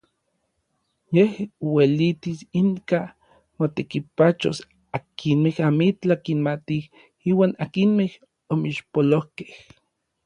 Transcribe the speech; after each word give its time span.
Yej 1.15 1.33
uelitis 1.73 2.39
inka 2.61 3.01
motekipachos 3.57 4.57
akinmej 4.99 5.57
amitlaj 5.69 6.19
kimatij 6.25 6.83
iuan 7.29 7.51
akinmej 7.63 8.11
omixpolojkej. 8.53 9.49